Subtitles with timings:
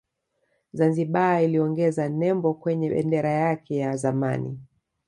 [0.73, 4.59] Zanzibar iliongeza nembo kwenye bendera yake ya zamani